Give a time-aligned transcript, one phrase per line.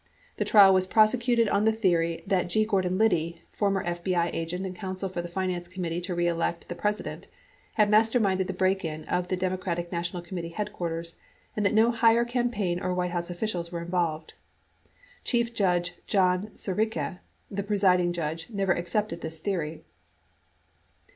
[0.37, 2.65] The trial was prosecuted on the theory that G.
[2.65, 6.73] Gordon Liddy, former FBI agent and counsel for the Finance Committee To Re Elect the
[6.73, 7.31] President, 3
[7.73, 11.17] had masterminded the break in of the Democratic Na tional Committee headquarters
[11.55, 14.33] and that no higher campaign or White House officials were involved.
[15.23, 17.19] Chief Judge John Sirica,
[17.51, 19.83] the presiding judge, never accepted this theory.